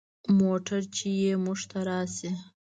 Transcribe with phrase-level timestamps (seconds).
[0.39, 1.09] موټر چې
[1.43, 2.29] موږ ته راسي.